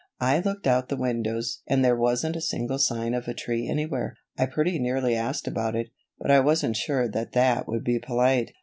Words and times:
"I 0.19 0.39
looked 0.39 0.65
out 0.65 0.89
the 0.89 0.95
windows 0.97 1.61
and 1.67 1.85
there 1.85 1.95
wasn't 1.95 2.35
a 2.35 2.41
single 2.41 2.79
sign 2.79 3.13
of 3.13 3.27
a 3.27 3.35
tree 3.35 3.67
anywhere. 3.69 4.15
I 4.35 4.47
pretty 4.47 4.79
nearly 4.79 5.13
asked 5.15 5.47
about 5.47 5.75
it, 5.75 5.91
but 6.17 6.31
I 6.31 6.39
wasn't 6.39 6.75
sure 6.75 7.07
that 7.07 7.33
that 7.33 7.67
would 7.67 7.83
be 7.83 7.99
polite." 7.99 8.51